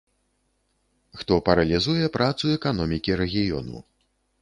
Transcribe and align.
Хто 1.19 1.37
паралізуе 1.51 2.09
працу 2.17 2.43
эканомікі 2.57 3.11
рэгіёну. 3.25 3.89